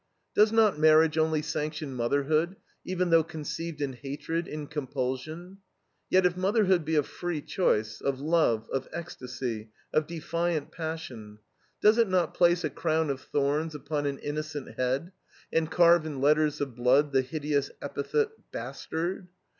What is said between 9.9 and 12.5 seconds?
of defiant passion, does it not